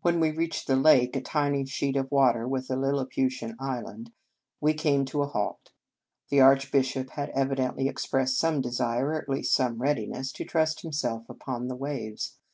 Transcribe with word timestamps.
When 0.00 0.20
we 0.20 0.30
reached 0.30 0.66
the 0.66 0.74
lake, 0.74 1.14
a 1.16 1.20
tiny 1.20 1.66
sheet 1.66 1.96
of 1.96 2.10
water 2.10 2.48
with 2.48 2.70
a 2.70 2.76
Lilliputian 2.76 3.56
island, 3.60 4.10
we 4.58 4.72
came 4.72 5.04
to 5.04 5.20
a 5.20 5.26
halt. 5.26 5.70
The 6.30 6.40
Archbishop 6.40 7.10
had 7.10 7.28
evidently 7.34 7.86
expressed 7.86 8.38
some 8.38 8.62
desire, 8.62 9.08
or 9.08 9.16
at 9.20 9.28
least 9.28 9.52
some 9.54 9.82
readiness, 9.82 10.32
to 10.32 10.46
trust 10.46 10.80
himself 10.80 11.28
upon 11.28 11.68
the 11.68 11.76
waves. 11.76 12.38